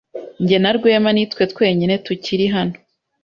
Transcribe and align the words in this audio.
Jye 0.47 0.57
na 0.63 0.71
Rwema 0.77 1.09
ni 1.13 1.23
twe 1.31 1.43
twenyine 1.51 1.95
tukiri 2.05 2.45
hano. 2.55 2.75